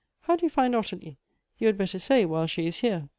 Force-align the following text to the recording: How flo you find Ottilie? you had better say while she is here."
How 0.21 0.35
flo 0.35 0.45
you 0.47 0.49
find 0.49 0.73
Ottilie? 0.75 1.17
you 1.59 1.67
had 1.67 1.77
better 1.77 1.99
say 1.99 2.25
while 2.25 2.47
she 2.47 2.65
is 2.65 2.77
here." 2.77 3.07